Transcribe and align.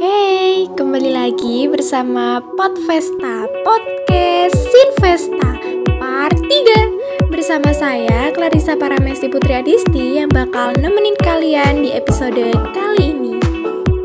Hey, 0.00 0.72
kembali 0.72 1.12
lagi 1.12 1.68
bersama 1.68 2.40
Podvesta 2.56 3.44
Podcast 3.60 4.56
Sinvesta 4.56 5.60
Part 6.00 6.40
3 6.40 7.28
Bersama 7.28 7.76
saya, 7.76 8.32
Clarissa 8.32 8.72
Paramesti 8.72 9.28
Putri 9.28 9.60
Adisti 9.60 10.16
yang 10.16 10.32
bakal 10.32 10.72
nemenin 10.80 11.12
kalian 11.20 11.84
di 11.84 11.92
episode 11.92 12.40
kali 12.72 13.12
ini 13.12 13.36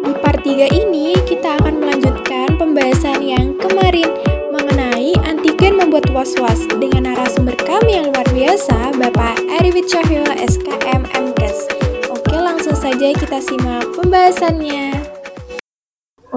Di 0.04 0.12
part 0.20 0.44
3 0.44 0.68
ini, 0.76 1.16
kita 1.24 1.56
akan 1.64 1.80
melanjutkan 1.80 2.60
pembahasan 2.60 3.24
yang 3.24 3.56
kemarin 3.56 4.12
mengenai 4.52 5.16
antigen 5.24 5.80
membuat 5.80 6.12
was-was 6.12 6.68
dengan 6.84 7.16
narasumber 7.16 7.56
kami 7.64 7.96
yang 7.96 8.12
luar 8.12 8.28
biasa, 8.36 8.92
Bapak 9.00 9.40
Ariwit 9.56 9.88
Cahyo 9.88 10.28
SKM 10.36 11.08
MKes. 11.16 11.72
Oke, 12.12 12.36
langsung 12.36 12.76
saja 12.76 13.16
kita 13.16 13.40
simak 13.40 13.88
pembahasannya. 13.96 15.07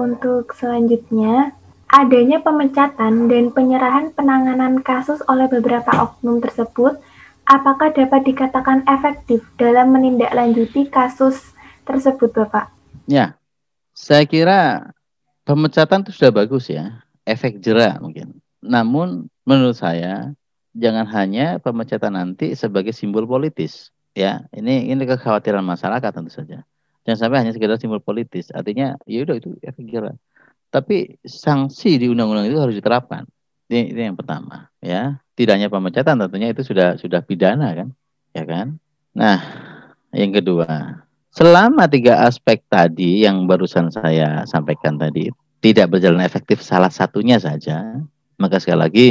Untuk 0.01 0.57
selanjutnya, 0.57 1.53
adanya 1.85 2.41
pemecatan 2.41 3.29
dan 3.29 3.53
penyerahan 3.53 4.09
penanganan 4.17 4.81
kasus 4.81 5.21
oleh 5.29 5.45
beberapa 5.45 5.93
oknum 5.93 6.41
tersebut, 6.41 6.97
apakah 7.45 7.93
dapat 7.93 8.25
dikatakan 8.25 8.81
efektif 8.89 9.45
dalam 9.61 9.93
menindaklanjuti 9.93 10.89
kasus 10.89 11.53
tersebut, 11.85 12.33
Bapak? 12.33 12.73
Ya, 13.05 13.37
saya 13.93 14.25
kira 14.25 14.89
pemecatan 15.45 16.01
itu 16.01 16.17
sudah 16.17 16.33
bagus 16.33 16.65
ya, 16.73 17.05
efek 17.21 17.61
jerah 17.61 18.01
mungkin. 18.01 18.41
Namun 18.57 19.29
menurut 19.45 19.77
saya 19.77 20.33
jangan 20.73 21.05
hanya 21.13 21.61
pemecatan 21.61 22.17
nanti 22.17 22.57
sebagai 22.57 22.97
simbol 22.97 23.29
politis, 23.29 23.93
ya. 24.17 24.49
Ini 24.49 24.89
ini 24.89 25.03
kekhawatiran 25.05 25.61
masyarakat 25.61 26.09
tentu 26.09 26.33
saja 26.33 26.65
Jangan 27.05 27.17
sampai 27.17 27.37
hanya 27.41 27.51
sekedar 27.53 27.77
simbol 27.81 28.01
politis. 28.03 28.53
Artinya, 28.53 28.93
ya 29.09 29.25
udah 29.25 29.35
itu 29.41 29.57
efek 29.65 29.89
jerah. 29.89 30.13
Tapi 30.71 31.17
sanksi 31.25 31.97
di 31.97 32.07
undang-undang 32.07 32.47
itu 32.47 32.57
harus 32.61 32.77
diterapkan. 32.77 33.25
Ini, 33.67 33.91
ini 33.91 34.01
yang 34.11 34.17
pertama, 34.17 34.69
ya. 34.79 35.17
Tidak 35.33 35.53
hanya 35.57 35.71
pemecatan, 35.71 36.21
tentunya 36.21 36.53
itu 36.53 36.61
sudah 36.61 36.99
sudah 37.01 37.25
pidana 37.25 37.73
kan, 37.73 37.89
ya 38.35 38.43
kan. 38.45 38.77
Nah, 39.17 39.41
yang 40.13 40.31
kedua, 40.35 40.67
selama 41.33 41.89
tiga 41.89 42.21
aspek 42.27 42.61
tadi 42.69 43.25
yang 43.25 43.49
barusan 43.49 43.89
saya 43.89 44.45
sampaikan 44.45 45.01
tadi 45.01 45.33
tidak 45.63 45.97
berjalan 45.97 46.21
efektif 46.21 46.61
salah 46.61 46.93
satunya 46.93 47.41
saja, 47.41 48.03
maka 48.37 48.61
sekali 48.61 48.79
lagi 48.79 49.07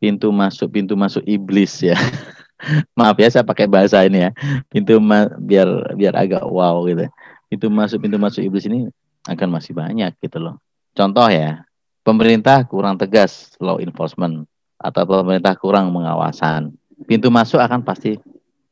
pintu 0.00 0.32
masuk 0.32 0.72
pintu 0.72 0.96
masuk 0.96 1.20
iblis 1.28 1.84
ya. 1.84 1.98
Maaf 2.98 3.18
ya 3.20 3.28
saya 3.28 3.44
pakai 3.44 3.68
bahasa 3.68 4.00
ini 4.08 4.24
ya. 4.24 4.30
Pintu 4.72 4.96
biar 5.42 5.68
biar 5.98 6.14
agak 6.16 6.48
wow 6.48 6.80
gitu 6.88 7.10
pintu 7.54 7.70
masuk 7.70 8.02
pintu 8.02 8.18
masuk 8.18 8.42
iblis 8.42 8.66
ini 8.66 8.90
akan 9.30 9.48
masih 9.54 9.72
banyak 9.72 10.10
gitu 10.18 10.42
loh. 10.42 10.58
Contoh 10.90 11.30
ya, 11.30 11.62
pemerintah 12.02 12.66
kurang 12.66 12.98
tegas 12.98 13.54
law 13.62 13.78
enforcement 13.78 14.44
atau 14.74 15.02
pemerintah 15.06 15.54
kurang 15.54 15.94
pengawasan. 15.94 16.74
Pintu 17.06 17.30
masuk 17.30 17.62
akan 17.62 17.86
pasti 17.86 18.18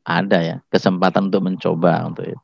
ada 0.02 0.38
ya, 0.42 0.56
kesempatan 0.66 1.30
untuk 1.30 1.46
mencoba 1.46 2.02
untuk 2.06 2.26
itu. 2.26 2.40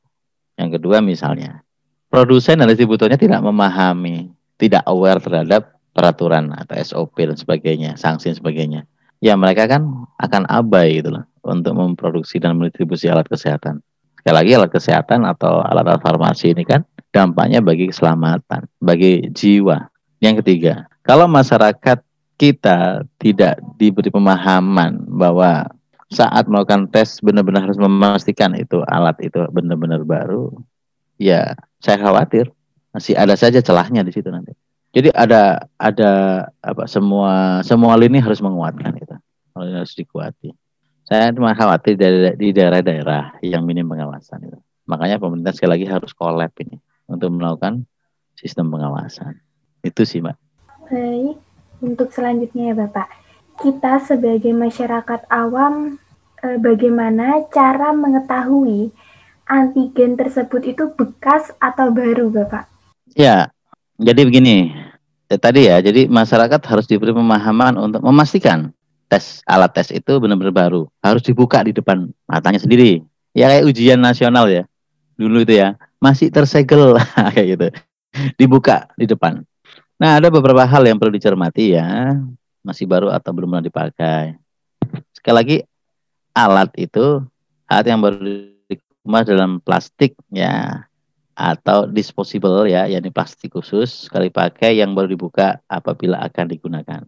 Yang 0.59 0.79
kedua 0.79 1.03
misalnya, 1.03 1.63
produsen 2.11 2.59
dan 2.59 2.71
distributornya 2.71 3.19
tidak 3.19 3.43
memahami, 3.43 4.31
tidak 4.59 4.83
aware 4.87 5.23
terhadap 5.23 5.75
peraturan 5.95 6.55
atau 6.55 6.75
SOP 6.79 7.19
dan 7.19 7.35
sebagainya, 7.39 7.99
sanksi 7.99 8.31
dan 8.31 8.37
sebagainya. 8.39 8.81
Ya 9.19 9.35
mereka 9.35 9.67
kan 9.67 10.07
akan 10.19 10.47
abai 10.47 11.03
gitu 11.03 11.11
loh 11.11 11.27
untuk 11.43 11.75
memproduksi 11.75 12.39
dan 12.39 12.55
mendistribusi 12.55 13.11
alat 13.11 13.27
kesehatan. 13.27 13.83
Sekali 14.19 14.35
lagi 14.35 14.51
alat 14.59 14.71
kesehatan 14.75 15.23
atau 15.25 15.63
alat-alat 15.63 16.03
farmasi 16.03 16.53
ini 16.53 16.67
kan 16.67 16.83
dampaknya 17.15 17.63
bagi 17.63 17.89
keselamatan, 17.89 18.67
bagi 18.83 19.31
jiwa. 19.31 19.89
Yang 20.19 20.43
ketiga, 20.43 20.91
kalau 21.07 21.31
masyarakat 21.31 22.03
kita 22.39 23.07
tidak 23.23 23.63
diberi 23.79 24.11
pemahaman 24.11 25.07
bahwa 25.07 25.71
saat 26.11 26.51
melakukan 26.51 26.91
tes 26.91 27.23
benar-benar 27.23 27.69
harus 27.69 27.79
memastikan 27.79 28.57
itu 28.59 28.83
alat 28.89 29.15
itu 29.23 29.39
benar-benar 29.55 30.03
baru, 30.03 30.51
ya 31.21 31.55
saya 31.79 32.01
khawatir 32.03 32.51
masih 32.91 33.15
ada 33.15 33.39
saja 33.39 33.63
celahnya 33.63 34.03
di 34.03 34.11
situ 34.11 34.27
nanti. 34.33 34.57
Jadi 34.91 35.13
ada 35.13 35.69
ada 35.79 36.11
apa 36.65 36.89
semua 36.89 37.61
semua 37.63 37.95
lini 37.95 38.19
harus 38.19 38.41
menguatkan 38.43 38.97
itu, 38.99 39.15
harus 39.55 39.93
dikuati. 39.95 40.51
Saya 41.09 41.33
cuma 41.33 41.57
khawatir 41.57 41.97
dari, 41.97 42.37
di 42.37 42.53
daerah-daerah 42.53 43.41
yang 43.41 43.65
minim 43.65 43.89
pengawasan 43.89 44.45
itu. 44.45 44.61
Makanya 44.85 45.17
pemerintah 45.17 45.57
sekali 45.57 45.81
lagi 45.81 45.87
harus 45.89 46.13
kolab 46.13 46.53
ini 46.61 46.77
untuk 47.09 47.33
melakukan 47.33 47.89
sistem 48.37 48.69
pengawasan. 48.69 49.41
Itu 49.81 50.05
sih, 50.05 50.21
Mbak. 50.21 50.37
Baik, 50.93 51.41
untuk 51.81 52.13
selanjutnya 52.13 52.73
ya 52.73 52.75
Bapak. 52.77 53.09
Kita 53.57 54.05
sebagai 54.05 54.53
masyarakat 54.53 55.33
awam, 55.33 55.97
eh, 56.45 56.61
bagaimana 56.61 57.41
cara 57.49 57.97
mengetahui 57.97 58.93
antigen 59.49 60.13
tersebut 60.13 60.77
itu 60.77 60.93
bekas 60.93 61.57
atau 61.57 61.89
baru, 61.89 62.29
Bapak? 62.29 62.69
Ya, 63.17 63.49
jadi 63.97 64.29
begini. 64.29 64.77
Ya, 65.33 65.41
tadi 65.41 65.73
ya, 65.73 65.81
jadi 65.81 66.05
masyarakat 66.05 66.61
harus 66.69 66.85
diberi 66.85 67.17
pemahaman 67.17 67.81
untuk 67.81 68.05
memastikan 68.05 68.77
tes 69.09 69.41
alat 69.49 69.73
tes 69.73 69.89
itu 69.91 70.13
benar-benar 70.21 70.53
baru. 70.53 70.87
Harus 71.01 71.25
dibuka 71.25 71.65
di 71.65 71.73
depan 71.73 72.13
matanya 72.29 72.61
sendiri. 72.61 73.03
Ya 73.33 73.49
kayak 73.49 73.65
ujian 73.65 73.99
nasional 73.99 74.47
ya. 74.47 74.69
Dulu 75.17 75.43
itu 75.43 75.57
ya. 75.57 75.75
Masih 75.99 76.29
tersegel 76.29 76.95
kayak 77.35 77.47
gitu. 77.57 77.67
Dibuka 78.37 78.93
di 78.95 79.09
depan. 79.09 79.43
Nah 79.99 80.21
ada 80.23 80.29
beberapa 80.31 80.63
hal 80.63 80.85
yang 80.85 81.01
perlu 81.01 81.17
dicermati 81.17 81.75
ya. 81.75 82.15
Masih 82.63 82.85
baru 82.85 83.09
atau 83.11 83.33
belum 83.33 83.57
pernah 83.57 83.65
dipakai. 83.65 84.37
Sekali 85.17 85.35
lagi 85.35 85.57
alat 86.37 86.71
itu 86.79 87.25
alat 87.67 87.87
yang 87.89 87.99
baru 88.05 88.21
dikemas 88.69 89.27
dalam 89.27 89.59
plastik 89.65 90.15
ya. 90.31 90.85
Atau 91.39 91.87
disposable 91.87 92.67
ya 92.67 92.91
yakni 92.91 93.15
plastik 93.15 93.55
khusus 93.55 94.11
sekali 94.11 94.27
pakai 94.27 94.83
yang 94.83 94.91
baru 94.91 95.07
dibuka 95.07 95.63
apabila 95.71 96.19
akan 96.27 96.47
digunakan. 96.51 97.03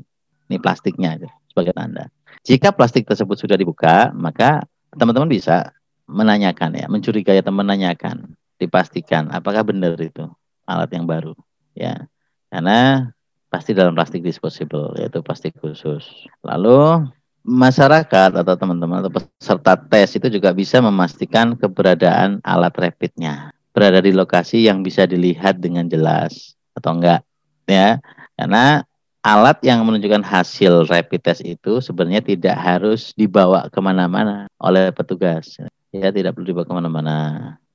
Ini 0.47 0.59
plastiknya 0.62 1.19
aja 1.19 1.31
sebagai 1.50 1.75
tanda. 1.75 2.09
Jika 2.47 2.72
plastik 2.72 3.05
tersebut 3.05 3.37
sudah 3.37 3.59
dibuka, 3.59 4.15
maka 4.15 4.65
teman-teman 4.94 5.28
bisa 5.28 5.75
menanyakan 6.09 6.78
ya, 6.78 6.87
mencurigai 6.88 7.43
atau 7.43 7.53
menanyakan, 7.53 8.33
dipastikan 8.56 9.28
apakah 9.34 9.66
benar 9.66 9.99
itu 10.00 10.25
alat 10.65 10.91
yang 10.94 11.05
baru, 11.05 11.34
ya. 11.77 12.06
Karena 12.49 13.10
pasti 13.50 13.75
dalam 13.75 13.93
plastik 13.93 14.22
disposable, 14.22 14.94
yaitu 14.97 15.21
plastik 15.21 15.59
khusus. 15.59 16.06
Lalu 16.47 17.10
masyarakat 17.44 18.31
atau 18.37 18.55
teman-teman 18.56 19.00
atau 19.05 19.12
peserta 19.12 19.75
tes 19.77 20.12
itu 20.16 20.28
juga 20.28 20.53
bisa 20.53 20.78
memastikan 20.84 21.56
keberadaan 21.56 22.39
alat 22.44 22.75
rapidnya 22.77 23.50
berada 23.72 24.03
di 24.05 24.12
lokasi 24.12 24.69
yang 24.69 24.84
bisa 24.84 25.09
dilihat 25.09 25.56
dengan 25.56 25.89
jelas 25.89 26.59
atau 26.77 27.00
enggak 27.00 27.25
ya 27.65 27.97
karena 28.37 28.84
alat 29.21 29.61
yang 29.61 29.85
menunjukkan 29.85 30.25
hasil 30.25 30.89
rapid 30.89 31.21
test 31.21 31.43
itu 31.45 31.85
sebenarnya 31.85 32.25
tidak 32.25 32.57
harus 32.57 33.13
dibawa 33.13 33.69
ke 33.69 33.79
mana-mana 33.81 34.49
oleh 34.57 34.93
petugas. 34.93 35.61
Ya, 35.93 36.09
tidak 36.15 36.37
perlu 36.37 36.55
dibawa 36.55 36.67
ke 36.69 36.75
mana-mana. 36.75 37.17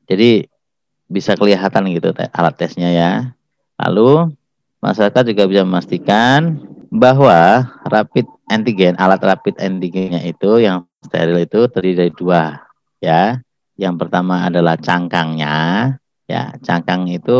Jadi 0.10 0.46
bisa 1.06 1.38
kelihatan 1.38 1.86
gitu 1.94 2.14
alat 2.34 2.56
tesnya 2.58 2.90
ya. 2.90 3.12
Lalu 3.78 4.34
masyarakat 4.82 5.24
juga 5.30 5.44
bisa 5.46 5.62
memastikan 5.62 6.58
bahwa 6.90 7.70
rapid 7.86 8.26
antigen, 8.50 8.98
alat 8.98 9.22
rapid 9.22 9.60
antigennya 9.62 10.24
itu 10.26 10.64
yang 10.64 10.88
steril 11.06 11.38
itu 11.44 11.70
terdiri 11.70 12.08
dari 12.08 12.14
dua 12.14 12.66
ya. 13.04 13.38
Yang 13.76 14.08
pertama 14.08 14.48
adalah 14.48 14.80
cangkangnya. 14.80 15.58
Ya, 16.26 16.58
cangkang 16.64 17.06
itu 17.12 17.38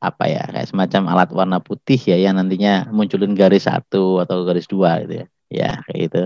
apa 0.00 0.24
ya 0.32 0.48
kayak 0.48 0.68
semacam 0.72 1.02
alat 1.12 1.30
warna 1.36 1.58
putih 1.60 2.00
ya 2.00 2.16
yang 2.16 2.40
nantinya 2.40 2.88
munculin 2.88 3.36
garis 3.36 3.68
satu 3.68 4.24
atau 4.24 4.42
garis 4.48 4.64
dua 4.64 5.04
gitu 5.04 5.24
ya. 5.24 5.26
Ya 5.50 5.70
kayak 5.84 5.98
gitu. 6.08 6.24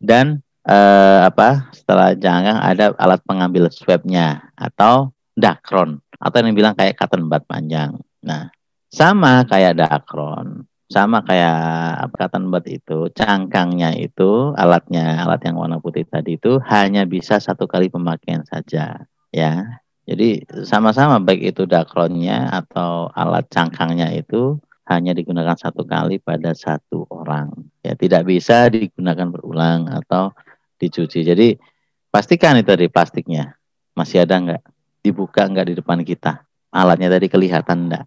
Dan 0.00 0.40
eh, 0.64 1.20
apa 1.28 1.68
setelah 1.76 2.16
jangkang 2.16 2.58
ada 2.58 2.96
alat 2.96 3.20
pengambil 3.28 3.68
swabnya 3.68 4.50
atau 4.56 5.12
dakron 5.36 6.00
atau 6.16 6.36
yang 6.40 6.56
bilang 6.56 6.74
kayak 6.74 6.96
cotton 6.96 7.28
bud 7.28 7.44
panjang. 7.44 8.00
Nah 8.24 8.48
sama 8.90 9.44
kayak 9.46 9.78
dakron 9.78 10.66
sama 10.90 11.22
kayak 11.22 11.58
apa 12.10 12.14
cotton 12.26 12.50
bud 12.50 12.66
itu 12.66 13.06
cangkangnya 13.14 13.94
itu 13.94 14.50
alatnya 14.58 15.22
alat 15.22 15.46
yang 15.46 15.54
warna 15.54 15.78
putih 15.78 16.02
tadi 16.02 16.34
itu 16.34 16.58
hanya 16.66 17.06
bisa 17.06 17.38
satu 17.38 17.70
kali 17.70 17.86
pemakaian 17.86 18.42
saja 18.42 19.06
ya 19.30 19.80
jadi 20.10 20.42
sama-sama 20.66 21.22
baik 21.22 21.54
itu 21.54 21.70
dakronnya 21.70 22.50
atau 22.50 23.14
alat 23.14 23.46
cangkangnya 23.46 24.10
itu 24.10 24.58
hanya 24.90 25.14
digunakan 25.14 25.54
satu 25.54 25.86
kali 25.86 26.18
pada 26.18 26.50
satu 26.50 27.06
orang. 27.14 27.54
Ya 27.86 27.94
tidak 27.94 28.26
bisa 28.26 28.66
digunakan 28.66 29.30
berulang 29.30 29.86
atau 29.86 30.34
dicuci. 30.82 31.22
Jadi 31.22 31.54
pastikan 32.10 32.58
itu 32.58 32.74
dari 32.74 32.90
plastiknya 32.90 33.54
masih 33.94 34.26
ada 34.26 34.34
nggak 34.34 34.62
dibuka 35.06 35.46
nggak 35.46 35.66
di 35.70 35.74
depan 35.78 36.02
kita. 36.02 36.42
Alatnya 36.74 37.06
tadi 37.06 37.30
kelihatan 37.30 37.86
enggak. 37.86 38.06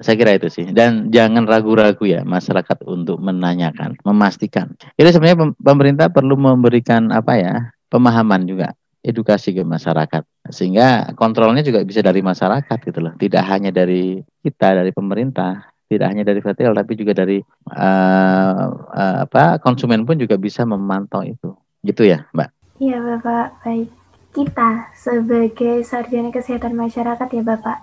saya 0.00 0.16
kira 0.16 0.32
itu 0.34 0.48
sih. 0.48 0.66
Dan 0.72 1.12
jangan 1.12 1.44
ragu-ragu 1.44 2.08
ya 2.08 2.24
masyarakat 2.24 2.88
untuk 2.88 3.20
menanyakan, 3.20 4.00
memastikan. 4.00 4.72
Itu 4.96 5.12
sebenarnya 5.12 5.52
pemerintah 5.60 6.08
perlu 6.08 6.40
memberikan 6.40 7.12
apa 7.12 7.36
ya 7.36 7.54
pemahaman 7.92 8.48
juga, 8.48 8.72
edukasi 9.04 9.52
ke 9.52 9.60
masyarakat 9.60 10.24
sehingga 10.48 11.12
kontrolnya 11.12 11.60
juga 11.60 11.84
bisa 11.84 12.00
dari 12.00 12.24
masyarakat 12.24 12.78
gitu 12.80 12.98
loh. 13.04 13.12
Tidak 13.20 13.44
hanya 13.44 13.68
dari 13.68 14.24
kita, 14.40 14.80
dari 14.80 14.90
pemerintah, 14.96 15.68
tidak 15.84 16.08
hanya 16.08 16.24
dari 16.24 16.40
VTL 16.40 16.72
tapi 16.72 16.92
juga 16.96 17.12
dari 17.12 17.38
uh, 17.68 18.64
uh, 18.72 19.16
apa 19.28 19.60
konsumen 19.60 20.08
pun 20.08 20.16
juga 20.16 20.40
bisa 20.40 20.64
memantau 20.64 21.20
itu. 21.20 21.52
Gitu 21.84 22.08
ya, 22.08 22.24
Mbak. 22.32 22.80
Iya, 22.80 22.98
Bapak. 23.04 23.46
Baik. 23.60 23.92
Kita 24.34 24.90
sebagai 24.98 25.84
sarjana 25.86 26.32
kesehatan 26.32 26.74
masyarakat 26.74 27.28
ya, 27.28 27.44
Bapak 27.44 27.78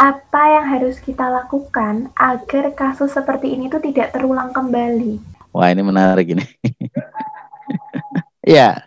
apa 0.00 0.42
yang 0.56 0.64
harus 0.64 0.96
kita 0.96 1.28
lakukan 1.28 2.08
agar 2.16 2.72
kasus 2.72 3.12
seperti 3.12 3.52
ini 3.52 3.68
tuh 3.68 3.84
tidak 3.84 4.16
terulang 4.16 4.48
kembali? 4.48 5.20
Wah 5.52 5.68
ini 5.68 5.84
menarik 5.84 6.32
ini. 6.32 6.40
ya, 8.56 8.80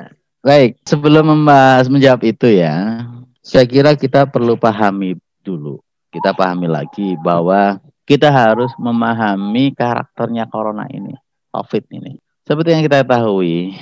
baik. 0.43 0.83
Sebelum 0.83 1.31
membahas 1.31 1.87
menjawab 1.87 2.21
itu 2.27 2.51
ya, 2.51 3.07
saya 3.39 3.65
kira 3.65 3.95
kita 3.95 4.27
perlu 4.27 4.59
pahami 4.59 5.17
dulu. 5.41 5.79
Kita 6.11 6.35
pahami 6.35 6.69
lagi 6.69 7.17
bahwa 7.17 7.81
kita 8.03 8.29
harus 8.29 8.69
memahami 8.77 9.73
karakternya 9.73 10.45
corona 10.51 10.85
ini, 10.91 11.15
COVID 11.49 11.83
ini. 11.95 12.19
Seperti 12.43 12.75
yang 12.75 12.83
kita 12.83 13.07
ketahui, 13.07 13.73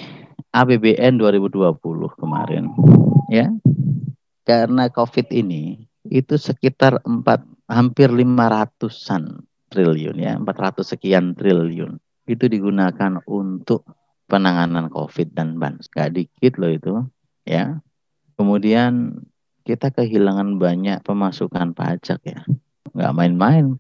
APBN 0.54 1.18
2020 1.18 1.82
kemarin, 2.16 2.70
ya, 3.28 3.50
karena 4.46 4.88
COVID 4.94 5.28
ini 5.34 5.90
itu 6.08 6.38
sekitar 6.38 7.02
empat 7.02 7.42
hampir 7.66 8.14
lima 8.14 8.48
ratusan 8.48 9.44
triliun 9.74 10.18
ya, 10.22 10.38
empat 10.38 10.56
ratus 10.62 10.94
sekian 10.94 11.34
triliun 11.34 11.98
itu 12.30 12.46
digunakan 12.48 13.20
untuk 13.26 13.84
penanganan 14.32 14.88
COVID 14.88 15.36
dan 15.36 15.60
ban. 15.60 15.84
Gak 15.92 16.16
dikit 16.16 16.56
loh 16.56 16.72
itu, 16.72 16.94
ya. 17.44 17.84
Kemudian 18.40 19.20
kita 19.68 19.92
kehilangan 19.92 20.56
banyak 20.56 21.04
pemasukan 21.04 21.76
pajak 21.76 22.24
ya, 22.24 22.42
nggak 22.96 23.14
main-main. 23.14 23.76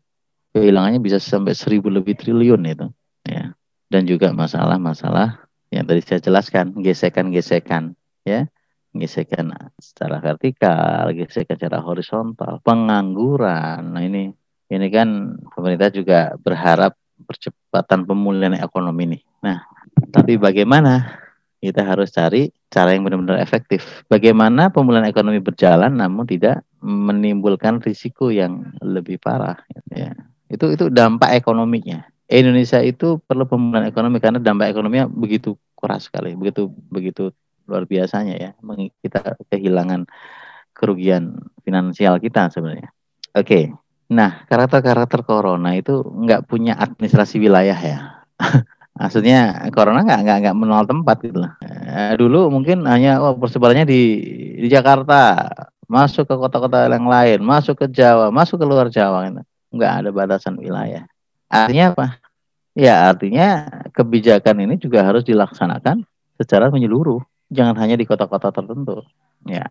Kehilangannya 0.52 1.00
bisa 1.00 1.18
sampai 1.24 1.56
seribu 1.56 1.88
lebih 1.88 2.20
triliun 2.20 2.68
itu, 2.68 2.92
ya. 3.24 3.56
Dan 3.88 4.04
juga 4.04 4.36
masalah-masalah 4.36 5.48
yang 5.72 5.88
tadi 5.88 6.04
saya 6.04 6.20
jelaskan, 6.20 6.76
gesekan-gesekan, 6.84 7.96
ya 8.28 8.52
gesekan 8.92 9.56
secara 9.80 10.20
vertikal, 10.20 11.16
gesekan 11.16 11.56
secara 11.56 11.80
horizontal, 11.80 12.60
pengangguran. 12.60 13.96
Nah 13.96 14.04
ini 14.04 14.36
ini 14.72 14.88
kan 14.92 15.40
pemerintah 15.52 15.92
juga 15.92 16.36
berharap 16.40 16.96
percepatan 17.24 18.04
pemulihan 18.08 18.56
ekonomi 18.60 19.16
nih. 19.16 19.22
Nah, 19.44 19.64
tapi 20.12 20.40
bagaimana? 20.40 21.20
Kita 21.62 21.86
harus 21.86 22.10
cari 22.10 22.50
cara 22.74 22.98
yang 22.98 23.06
benar-benar 23.06 23.38
efektif. 23.38 24.02
Bagaimana 24.10 24.74
pemulihan 24.74 25.06
ekonomi 25.06 25.38
berjalan 25.38 25.94
namun 25.94 26.26
tidak 26.26 26.66
menimbulkan 26.82 27.78
risiko 27.86 28.34
yang 28.34 28.74
lebih 28.82 29.22
parah 29.22 29.62
ya. 29.94 30.10
Itu 30.50 30.74
itu 30.74 30.90
dampak 30.90 31.38
ekonominya. 31.38 32.10
Indonesia 32.32 32.82
itu 32.82 33.22
perlu 33.22 33.46
pemulihan 33.46 33.86
ekonomi 33.86 34.18
karena 34.18 34.42
dampak 34.42 34.74
ekonominya 34.74 35.06
begitu 35.06 35.54
keras 35.78 36.10
sekali, 36.10 36.34
begitu 36.34 36.74
begitu 36.90 37.30
luar 37.70 37.86
biasanya 37.86 38.36
ya 38.42 38.52
kita 39.06 39.38
kehilangan 39.54 40.10
kerugian 40.74 41.46
finansial 41.62 42.18
kita 42.18 42.50
sebenarnya. 42.50 42.90
Oke, 43.38 43.46
okay. 43.46 43.64
nah 44.10 44.48
karakter-karakter 44.50 45.22
corona 45.28 45.78
itu 45.78 46.02
nggak 46.02 46.50
punya 46.50 46.74
administrasi 46.80 47.38
wilayah 47.38 47.78
ya. 47.78 48.00
Maksudnya 48.92 49.72
corona 49.72 50.04
nggak 50.04 50.20
nggak 50.24 50.38
nggak 50.44 50.56
menol 50.58 50.84
tempat 50.84 51.18
gitu 51.24 51.40
lah. 51.40 51.56
Eh, 51.64 52.14
dulu 52.20 52.52
mungkin 52.52 52.84
hanya 52.86 53.24
oh 53.24 53.40
persebarannya 53.40 53.88
di 53.88 54.02
di 54.62 54.68
Jakarta, 54.68 55.48
masuk 55.88 56.28
ke 56.28 56.36
kota-kota 56.36 56.86
yang 56.92 57.08
lain, 57.08 57.40
masuk 57.42 57.80
ke 57.80 57.88
Jawa, 57.88 58.30
masuk 58.30 58.60
ke 58.60 58.66
luar 58.68 58.92
Jawa, 58.92 59.32
gitu. 59.32 59.42
nggak 59.72 59.92
ada 60.04 60.10
batasan 60.12 60.60
wilayah. 60.60 61.08
Artinya 61.48 61.96
apa? 61.96 62.08
Ya 62.72 63.12
artinya 63.12 63.68
kebijakan 63.92 64.64
ini 64.64 64.80
juga 64.80 65.04
harus 65.04 65.28
dilaksanakan 65.28 66.08
secara 66.40 66.72
menyeluruh 66.72 67.20
jangan 67.52 67.76
hanya 67.84 68.00
di 68.00 68.08
kota-kota 68.08 68.56
tertentu. 68.56 69.04
Ya, 69.44 69.68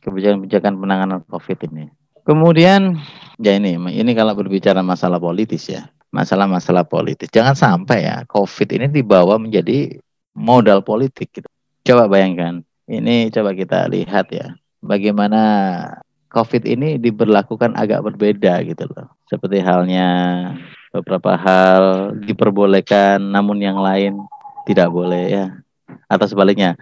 kebijakan-kebijakan 0.00 0.80
penanganan 0.80 1.20
COVID 1.28 1.68
ini. 1.68 1.92
Kemudian, 2.24 2.96
ya 3.40 3.52
ini, 3.56 3.76
ini 3.76 4.12
kalau 4.16 4.32
berbicara 4.32 4.80
masalah 4.80 5.20
politis 5.20 5.68
ya, 5.68 5.88
masalah-masalah 6.10 6.86
politis. 6.86 7.30
Jangan 7.30 7.54
sampai 7.54 8.06
ya 8.06 8.22
COVID 8.26 8.68
ini 8.76 8.86
dibawa 8.90 9.38
menjadi 9.38 9.98
modal 10.34 10.82
politik. 10.82 11.30
Gitu. 11.30 11.48
Coba 11.86 12.10
bayangkan, 12.10 12.62
ini 12.90 13.30
coba 13.30 13.54
kita 13.56 13.86
lihat 13.88 14.30
ya, 14.34 14.54
bagaimana 14.82 15.42
COVID 16.30 16.62
ini 16.66 16.98
diberlakukan 16.98 17.74
agak 17.74 18.06
berbeda 18.06 18.62
gitu 18.66 18.86
loh. 18.90 19.10
Seperti 19.26 19.62
halnya 19.62 20.08
beberapa 20.90 21.38
hal 21.38 22.14
diperbolehkan, 22.22 23.22
namun 23.22 23.62
yang 23.62 23.78
lain 23.78 24.18
tidak 24.66 24.90
boleh 24.92 25.24
ya 25.30 25.46
atau 26.10 26.26
sebaliknya 26.26 26.74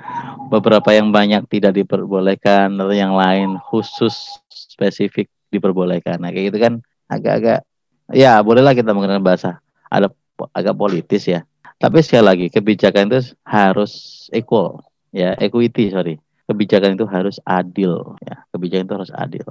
beberapa 0.48 0.88
yang 0.92 1.12
banyak 1.12 1.44
tidak 1.52 1.76
diperbolehkan 1.76 2.76
atau 2.80 2.92
yang 2.96 3.12
lain 3.12 3.60
khusus 3.68 4.40
spesifik 4.48 5.28
diperbolehkan 5.52 6.20
nah 6.20 6.32
kayak 6.32 6.52
gitu 6.52 6.58
kan 6.60 6.74
agak-agak 7.08 7.67
ya 8.12 8.40
bolehlah 8.40 8.72
kita 8.72 8.92
menggunakan 8.92 9.22
bahasa 9.24 9.60
ada 9.88 10.12
agak 10.54 10.76
politis 10.76 11.28
ya. 11.28 11.44
Tapi 11.78 12.02
sekali 12.02 12.24
lagi 12.26 12.46
kebijakan 12.50 13.06
itu 13.10 13.34
harus 13.46 14.26
equal 14.34 14.82
ya 15.14 15.34
equity 15.38 15.90
sorry. 15.94 16.18
Kebijakan 16.48 16.96
itu 16.96 17.04
harus 17.04 17.36
adil 17.44 18.16
ya. 18.24 18.42
Kebijakan 18.50 18.84
itu 18.88 18.94
harus 18.96 19.12
adil 19.14 19.48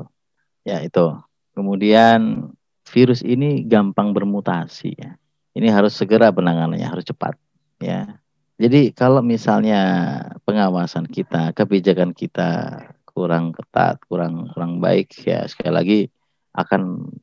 ya 0.67 0.81
itu. 0.83 1.13
Kemudian 1.55 2.51
virus 2.87 3.21
ini 3.25 3.65
gampang 3.65 4.11
bermutasi 4.11 4.91
ya. 4.97 5.15
Ini 5.57 5.73
harus 5.73 5.97
segera 5.97 6.29
penanganannya 6.29 6.85
harus 6.85 7.07
cepat 7.07 7.33
ya. 7.81 8.19
Jadi 8.57 8.89
kalau 8.89 9.21
misalnya 9.21 9.81
pengawasan 10.41 11.05
kita, 11.05 11.53
kebijakan 11.53 12.09
kita 12.17 12.81
kurang 13.05 13.53
ketat, 13.53 14.01
kurang 14.09 14.49
kurang 14.53 14.81
baik 14.81 15.13
ya 15.25 15.45
sekali 15.45 15.73
lagi 15.73 15.99
akan 16.57 17.13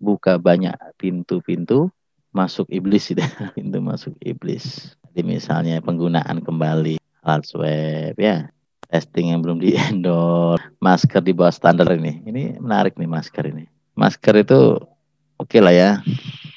terbuka 0.00 0.40
banyak 0.40 0.72
pintu-pintu 0.96 1.92
masuk 2.32 2.64
iblis 2.72 3.12
gitu. 3.12 3.20
pintu 3.56 3.84
masuk 3.84 4.16
iblis. 4.24 4.96
Jadi 5.12 5.20
misalnya 5.28 5.84
penggunaan 5.84 6.40
kembali 6.40 6.96
alat 7.20 7.44
swab 7.44 8.16
ya, 8.16 8.48
testing 8.88 9.36
yang 9.36 9.44
belum 9.44 9.60
di 9.60 9.76
masker 10.80 11.20
di 11.20 11.36
bawah 11.36 11.52
standar 11.52 11.92
ini. 11.92 12.24
Ini 12.24 12.56
menarik 12.56 12.96
nih 12.96 13.12
masker 13.12 13.44
ini. 13.52 13.68
Masker 13.92 14.40
itu 14.40 14.80
oke 15.36 15.44
okay 15.44 15.60
lah 15.60 15.76
ya 15.76 15.90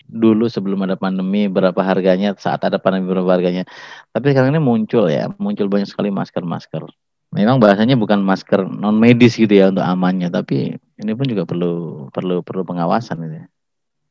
dulu 0.08 0.48
sebelum 0.48 0.86
ada 0.88 0.96
pandemi 0.96 1.52
berapa 1.52 1.82
harganya 1.84 2.38
saat 2.38 2.64
ada 2.64 2.78
pandemi 2.78 3.10
berapa 3.10 3.26
harganya 3.34 3.66
tapi 4.14 4.30
sekarang 4.30 4.54
ini 4.54 4.62
muncul 4.62 5.10
ya 5.10 5.26
muncul 5.42 5.66
banyak 5.66 5.90
sekali 5.90 6.14
masker-masker 6.14 6.86
memang 7.34 7.58
bahasanya 7.58 7.98
bukan 7.98 8.22
masker 8.22 8.70
non 8.70 9.02
medis 9.02 9.34
gitu 9.34 9.50
ya 9.50 9.74
untuk 9.74 9.82
amannya 9.82 10.30
tapi 10.30 10.78
ini 11.04 11.14
pun 11.14 11.28
juga 11.28 11.44
perlu 11.44 12.08
perlu 12.10 12.42
perlu 12.42 12.64
pengawasan 12.64 13.20
ya. 13.28 13.46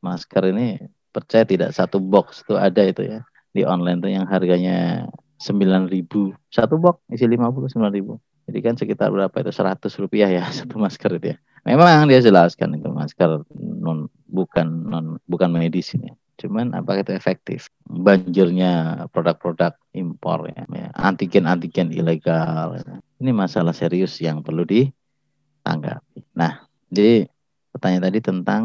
masker 0.05 0.53
ini 0.53 0.79
percaya 1.09 1.43
tidak 1.43 1.73
satu 1.73 1.97
box 1.97 2.45
itu 2.45 2.55
ada 2.57 2.81
itu 2.85 3.01
ya 3.05 3.19
di 3.53 3.65
online 3.65 4.01
tuh 4.01 4.11
yang 4.13 4.25
harganya 4.25 5.09
sembilan 5.41 5.89
ribu 5.89 6.33
satu 6.53 6.77
box 6.77 7.01
isi 7.13 7.25
lima 7.25 7.49
puluh 7.49 7.69
sembilan 7.69 7.93
ribu 7.93 8.17
jadi 8.45 8.59
kan 8.61 8.75
sekitar 8.77 9.09
berapa 9.09 9.33
itu 9.33 9.51
seratus 9.51 9.97
rupiah 9.97 10.29
ya 10.29 10.43
satu 10.63 10.77
masker 10.77 11.17
itu 11.17 11.33
ya 11.33 11.37
memang 11.63 12.11
dia 12.11 12.19
jelaskan 12.19 12.75
itu 12.75 12.91
masker 12.91 13.47
non 13.55 14.11
bukan 14.27 14.67
non 14.87 15.05
bukan 15.27 15.49
medis 15.53 15.95
ini. 15.95 16.11
Cuman 16.33 16.73
apakah 16.73 17.05
itu 17.05 17.13
efektif? 17.13 17.69
Banjirnya 17.85 19.05
produk-produk 19.13 19.77
impor 19.93 20.49
ya, 20.49 20.65
ya. 20.65 20.89
antigen-antigen 20.97 21.93
ilegal. 21.93 22.81
Ya. 22.81 22.99
Ini 23.21 23.31
masalah 23.31 23.71
serius 23.71 24.17
yang 24.17 24.41
perlu 24.41 24.65
ditanggapi. 24.65 26.25
Nah, 26.33 26.62
jadi 26.93 27.25
pertanyaan 27.73 28.05
tadi 28.07 28.19
tentang 28.21 28.63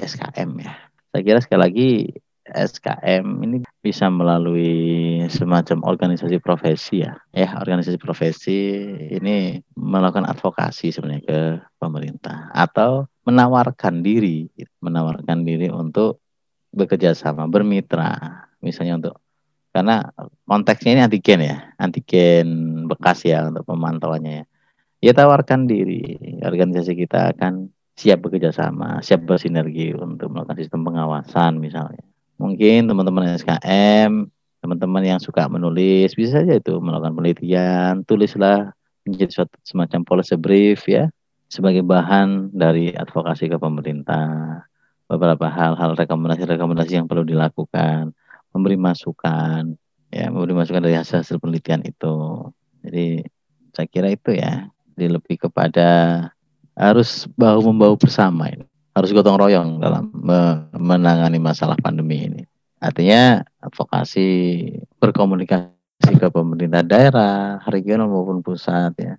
SKM 0.00 0.50
ya. 0.58 0.72
Saya 1.12 1.22
kira 1.22 1.38
sekali 1.44 1.60
lagi 1.60 1.90
SKM 2.44 3.24
ini 3.40 3.64
bisa 3.80 4.12
melalui 4.12 5.24
semacam 5.32 5.80
organisasi 5.84 6.36
profesi 6.40 7.00
ya. 7.00 7.16
Ya, 7.32 7.56
organisasi 7.56 7.96
profesi 7.96 8.84
ini 9.12 9.60
melakukan 9.76 10.28
advokasi 10.28 10.92
sebenarnya 10.92 11.24
ke 11.24 11.40
pemerintah 11.80 12.52
atau 12.52 13.08
menawarkan 13.24 14.04
diri, 14.04 14.48
menawarkan 14.84 15.48
diri 15.48 15.72
untuk 15.72 16.20
bekerja 16.74 17.16
sama, 17.16 17.48
bermitra, 17.48 18.44
misalnya 18.60 19.00
untuk 19.00 19.14
karena 19.74 20.06
konteksnya 20.46 20.90
ini 20.94 21.02
antigen 21.02 21.40
ya, 21.42 21.56
antigen 21.80 22.46
bekas 22.86 23.26
ya 23.26 23.48
untuk 23.48 23.66
pemantauannya 23.66 24.32
ya. 24.42 24.44
Ya 25.04 25.12
tawarkan 25.12 25.68
diri, 25.68 26.16
organisasi 26.40 26.96
kita 26.96 27.36
akan 27.36 27.68
siap 27.92 28.24
bekerja 28.24 28.56
sama, 28.56 29.04
siap 29.04 29.28
bersinergi 29.28 29.92
untuk 29.92 30.32
melakukan 30.32 30.56
sistem 30.56 30.80
pengawasan 30.80 31.60
misalnya. 31.60 32.00
Mungkin 32.40 32.88
teman-teman 32.88 33.36
SKM, 33.36 34.32
teman-teman 34.64 35.04
yang 35.04 35.20
suka 35.20 35.44
menulis, 35.44 36.16
bisa 36.16 36.40
saja 36.40 36.56
itu 36.56 36.80
melakukan 36.80 37.20
penelitian, 37.20 38.00
tulislah 38.08 38.72
menjadi 39.04 39.44
suatu 39.44 39.60
semacam 39.60 40.08
policy 40.08 40.40
brief 40.40 40.88
ya, 40.88 41.12
sebagai 41.52 41.84
bahan 41.84 42.48
dari 42.56 42.96
advokasi 42.96 43.52
ke 43.52 43.60
pemerintah. 43.60 44.64
Beberapa 45.04 45.52
hal-hal 45.52 46.00
rekomendasi-rekomendasi 46.00 46.96
yang 46.96 47.04
perlu 47.12 47.28
dilakukan, 47.28 48.16
memberi 48.56 48.80
masukan, 48.80 49.76
ya, 50.08 50.32
memberi 50.32 50.56
masukan 50.56 50.80
dari 50.80 50.96
hasil-hasil 50.96 51.36
penelitian 51.44 51.84
itu. 51.84 52.48
Jadi 52.80 53.20
saya 53.76 53.84
kira 53.84 54.08
itu 54.08 54.32
ya, 54.32 54.72
jadi 54.94 55.18
lebih 55.18 55.50
kepada 55.50 55.88
harus 56.78 57.26
bahu 57.34 57.70
membahu 57.70 57.98
bersama 57.98 58.50
ini. 58.50 58.66
Harus 58.94 59.10
gotong 59.10 59.38
royong 59.38 59.82
dalam 59.82 60.06
menangani 60.78 61.42
masalah 61.42 61.74
pandemi 61.82 62.30
ini. 62.30 62.42
Artinya 62.78 63.42
advokasi 63.58 64.26
berkomunikasi 65.02 66.14
ke 66.14 66.28
pemerintah 66.30 66.86
daerah 66.86 67.58
regional 67.66 68.06
maupun 68.06 68.38
pusat 68.38 68.94
ya. 68.94 69.18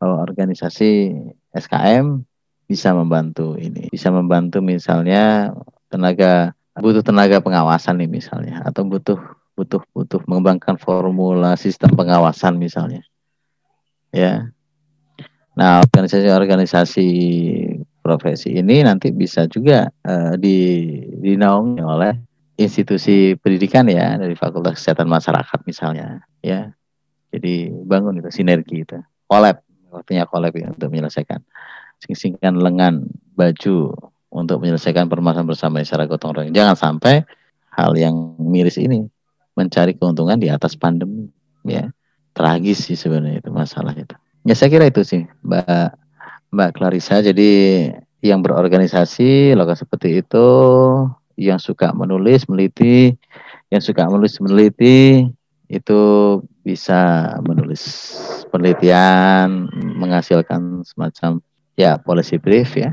Bahwa 0.00 0.24
organisasi 0.24 1.12
SKM 1.52 2.24
bisa 2.64 2.96
membantu 2.96 3.60
ini. 3.60 3.92
Bisa 3.92 4.08
membantu 4.08 4.64
misalnya 4.64 5.52
tenaga 5.92 6.56
butuh 6.72 7.04
tenaga 7.04 7.44
pengawasan 7.44 8.00
nih 8.00 8.08
misalnya. 8.08 8.64
Atau 8.64 8.88
butuh 8.88 9.20
butuh 9.52 9.84
butuh 9.92 10.24
mengembangkan 10.24 10.80
formula 10.80 11.52
sistem 11.60 11.92
pengawasan 11.92 12.56
misalnya. 12.56 13.04
Ya 14.08 14.56
Nah, 15.52 15.84
organisasi-organisasi 15.84 17.08
profesi 18.00 18.56
ini 18.56 18.80
nanti 18.82 19.12
bisa 19.12 19.44
juga 19.46 19.92
uh, 20.08 20.34
di 20.40 20.88
dinaungi 21.20 21.80
oleh 21.84 22.12
institusi 22.56 23.36
pendidikan 23.36 23.86
ya 23.88 24.16
dari 24.16 24.32
Fakultas 24.32 24.80
Kesehatan 24.80 25.08
Masyarakat 25.08 25.58
misalnya 25.68 26.24
ya. 26.40 26.72
Jadi 27.32 27.72
bangun 27.72 28.20
itu 28.20 28.28
sinergi 28.28 28.84
itu. 28.84 28.96
Kolab, 29.24 29.64
artinya 29.88 30.28
kolab 30.28 30.52
ya, 30.52 30.68
untuk 30.68 30.92
menyelesaikan 30.92 31.40
sing-singkan 32.04 32.60
lengan 32.60 33.08
baju 33.32 33.96
untuk 34.32 34.60
menyelesaikan 34.60 35.08
permasalahan 35.08 35.48
bersama 35.48 35.80
secara 35.80 36.04
gotong 36.04 36.32
royong. 36.36 36.52
Jangan 36.56 36.76
sampai 36.76 37.24
hal 37.72 37.96
yang 37.96 38.36
miris 38.36 38.76
ini 38.76 39.08
mencari 39.56 39.96
keuntungan 39.96 40.36
di 40.40 40.48
atas 40.48 40.76
pandemi 40.76 41.28
ya. 41.64 41.88
Tragis 42.32 42.88
sih 42.88 42.96
sebenarnya 42.96 43.44
itu 43.44 43.52
masalah 43.52 43.92
itu. 43.92 44.16
Ya 44.42 44.58
saya 44.58 44.74
kira 44.74 44.90
itu 44.90 45.02
sih 45.06 45.22
Mbak 45.46 45.86
Mbak 46.52 46.70
Clarissa. 46.76 47.22
Jadi 47.22 47.50
yang 48.22 48.42
berorganisasi 48.42 49.54
lokasi 49.58 49.82
seperti 49.86 50.08
itu, 50.22 50.48
yang 51.34 51.58
suka 51.58 51.90
menulis, 51.90 52.46
meneliti, 52.46 53.14
yang 53.72 53.82
suka 53.82 54.06
menulis, 54.06 54.38
meneliti 54.38 55.26
itu 55.72 56.00
bisa 56.62 57.34
menulis 57.42 57.82
penelitian, 58.52 59.66
menghasilkan 59.98 60.86
semacam 60.86 61.42
ya 61.74 61.96
policy 61.98 62.36
brief 62.36 62.76
ya 62.76 62.92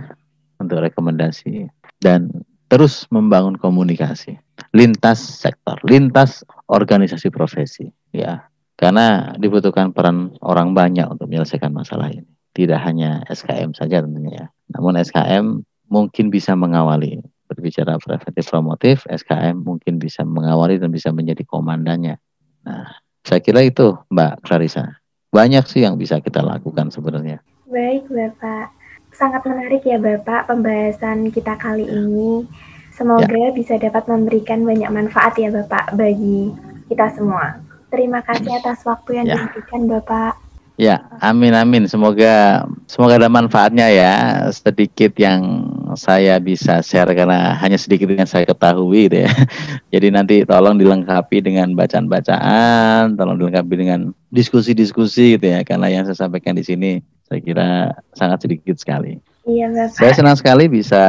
untuk 0.57 0.81
rekomendasi 0.81 1.67
dan 1.99 2.31
terus 2.71 3.05
membangun 3.11 3.59
komunikasi 3.59 4.39
lintas 4.73 5.19
sektor, 5.19 5.77
lintas 5.85 6.41
organisasi 6.71 7.29
profesi 7.29 7.91
ya 8.15 8.48
karena 8.79 9.35
dibutuhkan 9.35 9.91
peran 9.91 10.39
orang 10.39 10.71
banyak 10.71 11.03
untuk 11.03 11.27
menyelesaikan 11.27 11.75
masalah 11.75 12.07
ini. 12.15 12.23
Tidak 12.55 12.79
hanya 12.79 13.27
SKM 13.27 13.75
saja 13.75 13.99
tentunya 13.99 14.31
ya. 14.31 14.47
Namun 14.71 14.95
SKM 14.95 15.67
mungkin 15.91 16.31
bisa 16.31 16.55
mengawali. 16.55 17.19
Berbicara 17.51 17.99
preventif 17.99 18.47
promotif, 18.47 19.03
SKM 19.11 19.67
mungkin 19.67 19.99
bisa 19.99 20.23
mengawali 20.23 20.79
dan 20.79 20.95
bisa 20.95 21.11
menjadi 21.11 21.43
komandannya. 21.43 22.15
Nah, 22.63 22.87
saya 23.27 23.43
kira 23.43 23.67
itu 23.67 23.99
Mbak 24.07 24.47
Clarissa. 24.47 24.95
Banyak 25.29 25.67
sih 25.67 25.83
yang 25.83 25.99
bisa 25.99 26.23
kita 26.23 26.39
lakukan 26.39 26.87
sebenarnya. 26.87 27.43
Baik 27.67 28.07
Bapak. 28.07 28.71
Sangat 29.11 29.43
menarik 29.43 29.83
ya 29.83 29.99
Bapak 29.99 30.47
pembahasan 30.47 31.27
kita 31.35 31.59
kali 31.59 31.83
ini. 31.83 32.47
Semoga 32.95 33.27
ya. 33.27 33.51
bisa 33.51 33.75
dapat 33.75 34.07
memberikan 34.07 34.63
banyak 34.63 34.87
manfaat 34.87 35.35
ya 35.35 35.51
Bapak 35.51 35.99
bagi 35.99 36.55
kita 36.87 37.11
semua. 37.11 37.68
Terima 37.89 38.21
kasih 38.21 38.53
atas 38.53 38.85
waktu 38.85 39.21
yang 39.21 39.25
ya. 39.25 39.35
diberikan 39.37 39.89
Bapak. 39.89 40.49
Ya, 40.79 41.03
amin 41.19 41.51
amin. 41.51 41.91
Semoga 41.91 42.63
semoga 42.87 43.19
ada 43.19 43.27
manfaatnya 43.27 43.91
ya. 43.91 44.15
Sedikit 44.55 45.11
yang 45.19 45.67
saya 45.99 46.39
bisa 46.39 46.79
share 46.79 47.11
karena 47.11 47.51
hanya 47.59 47.75
sedikit 47.75 48.07
yang 48.07 48.23
saya 48.23 48.47
ketahui 48.47 49.11
gitu 49.11 49.27
ya. 49.27 49.31
Jadi 49.93 50.07
nanti 50.07 50.35
tolong 50.47 50.79
dilengkapi 50.79 51.43
dengan 51.43 51.75
bacaan-bacaan, 51.75 53.19
tolong 53.19 53.35
dilengkapi 53.35 53.75
dengan 53.75 54.15
diskusi-diskusi 54.31 55.35
gitu 55.35 55.51
ya. 55.51 55.67
Karena 55.67 55.91
yang 55.91 56.07
saya 56.07 56.15
sampaikan 56.15 56.55
di 56.55 56.63
sini 56.63 57.03
saya 57.27 57.43
kira 57.43 57.69
sangat 58.15 58.47
sedikit 58.47 58.79
sekali. 58.79 59.19
Iya, 59.43 59.67
Bapak. 59.75 59.99
Saya 59.99 60.11
senang 60.15 60.39
sekali 60.39 60.71
bisa 60.71 61.03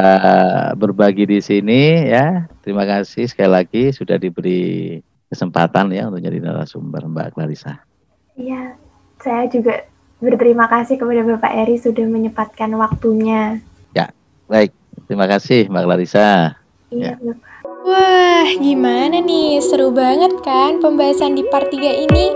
berbagi 0.75 1.31
di 1.31 1.39
sini 1.39 2.11
ya. 2.11 2.43
Terima 2.59 2.83
kasih 2.83 3.23
sekali 3.23 3.55
lagi 3.55 3.95
sudah 3.95 4.19
diberi 4.19 4.99
kesempatan 5.31 5.95
ya 5.95 6.11
untuk 6.11 6.19
jadi 6.19 6.43
narasumber 6.43 7.07
Mbak 7.07 7.39
Clarissa. 7.39 7.79
Iya, 8.35 8.75
saya 9.23 9.47
juga 9.47 9.87
berterima 10.19 10.67
kasih 10.67 10.99
kepada 10.99 11.23
Bapak 11.23 11.55
Eri 11.55 11.79
sudah 11.79 12.03
menyempatkan 12.03 12.69
waktunya. 12.75 13.63
Ya, 13.95 14.11
baik. 14.51 14.75
Terima 15.07 15.25
kasih 15.31 15.71
Mbak 15.71 15.83
Clarissa. 15.87 16.59
Iya, 16.91 17.15
ya. 17.15 17.23
Bapak. 17.23 17.49
Wah, 17.81 18.45
gimana 18.61 19.17
nih? 19.17 19.57
Seru 19.57 19.89
banget 19.89 20.37
kan 20.45 20.77
pembahasan 20.77 21.33
di 21.33 21.41
part 21.49 21.73
3 21.73 21.81
ini? 21.81 22.29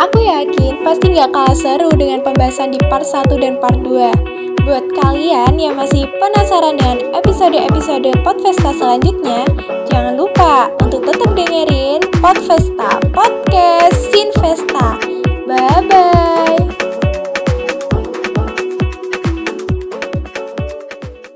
Aku 0.00 0.24
yakin 0.24 0.80
pasti 0.80 1.12
nggak 1.12 1.36
kalah 1.36 1.52
seru 1.52 1.92
dengan 1.92 2.24
pembahasan 2.24 2.72
di 2.72 2.80
part 2.88 3.04
1 3.04 3.28
dan 3.36 3.60
part 3.60 3.76
2. 3.84 4.64
Buat 4.64 4.86
kalian 4.96 5.60
yang 5.60 5.76
masih 5.76 6.08
penasaran 6.16 6.80
dengan 6.80 7.12
episode-episode 7.12 8.08
Podfesta 8.24 8.72
selanjutnya, 8.72 9.44
jangan 9.96 10.12
lupa 10.12 10.68
untuk 10.84 11.08
tetap 11.08 11.32
dengerin 11.32 12.04
Podvesta 12.20 13.00
Podcast 13.16 13.96
Sinvesta. 14.12 15.00
Bye-bye. 15.48 16.55